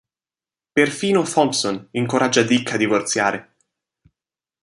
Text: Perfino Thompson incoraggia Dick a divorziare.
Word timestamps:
Perfino 0.73 1.21
Thompson 1.21 1.89
incoraggia 1.91 2.41
Dick 2.41 2.73
a 2.73 2.77
divorziare. 2.77 3.55